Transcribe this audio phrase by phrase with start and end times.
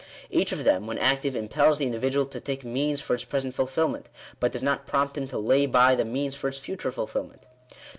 [0.31, 3.53] Each of them, when active, im pels the individual to take means for its present
[3.53, 7.25] fulfilment; but does not prompt him to lay by the means for its future fulfil
[7.27, 7.43] ment.